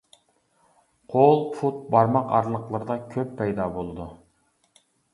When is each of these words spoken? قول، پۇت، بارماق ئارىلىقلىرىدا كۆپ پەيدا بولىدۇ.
قول، 1.15 1.43
پۇت، 1.59 1.77
بارماق 1.97 2.33
ئارىلىقلىرىدا 2.39 2.99
كۆپ 3.15 3.39
پەيدا 3.43 3.71
بولىدۇ. 3.79 4.13